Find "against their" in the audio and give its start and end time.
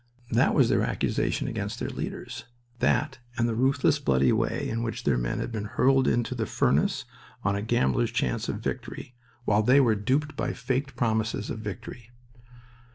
1.47-1.91